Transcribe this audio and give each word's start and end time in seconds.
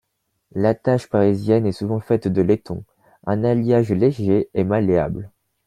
L'attache 0.55 1.07
parisienne 1.07 1.67
est 1.67 1.71
souvent 1.73 1.99
faite 1.99 2.27
de 2.27 2.41
laiton, 2.41 2.83
un 3.27 3.43
alliage 3.43 3.91
léger 3.91 4.49
et 4.55 4.63
malléable. 4.63 5.29